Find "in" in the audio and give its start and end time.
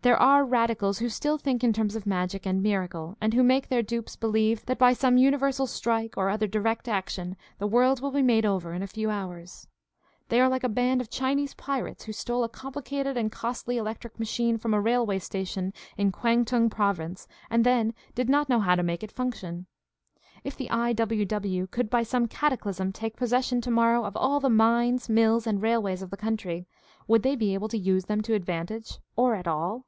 1.62-1.74, 8.72-8.82, 15.98-16.10